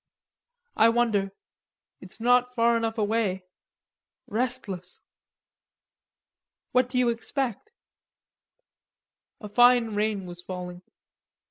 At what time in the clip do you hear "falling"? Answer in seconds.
10.41-10.81